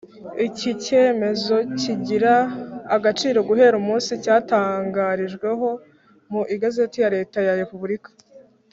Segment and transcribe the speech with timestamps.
[0.47, 2.33] Iki cyemezo kigira
[2.95, 5.67] agaciro guhera umunsi cyatangarijweho
[6.31, 8.09] mu Igazeti ya Leta ya Repubulika